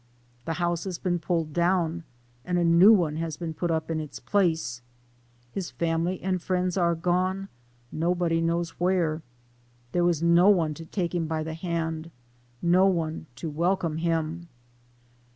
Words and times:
The 0.45 0.53
house 0.53 0.85
has 0.85 0.97
been 0.97 1.19
pulled 1.19 1.53
down, 1.53 2.05
and 2.43 2.57
a 2.57 2.63
new 2.63 2.91
one 2.91 3.17
has 3.17 3.37
been 3.37 3.53
put 3.53 3.69
up 3.69 3.91
in 3.91 3.99
its 3.99 4.19
place; 4.19 4.81
his 5.51 5.69
family 5.69 6.19
and 6.23 6.41
friends 6.41 6.75
are 6.75 6.95
gone 6.95 7.49
nobody 7.91 8.41
knows 8.41 8.71
where; 8.79 9.21
there 9.91 10.09
is 10.09 10.23
no 10.23 10.49
one 10.49 10.73
to 10.73 10.85
take 10.85 11.13
him 11.13 11.27
by 11.27 11.43
the 11.43 11.53
hand, 11.53 12.09
no 12.63 12.87
one 12.87 13.27
to 13.35 13.47
welcome 13.47 13.97
him. 13.97 14.47